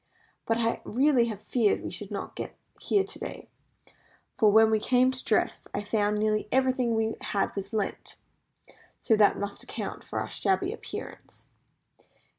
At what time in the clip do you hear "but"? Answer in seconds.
0.47-0.57